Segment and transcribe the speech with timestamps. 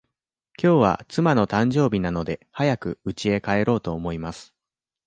[0.57, 4.55] きょうは妻の誕生日なので、早くうちへ帰ろうと思います。